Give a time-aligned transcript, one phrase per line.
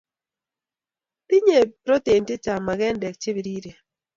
[1.27, 3.79] Tinyei protein chechang mugandek che biriren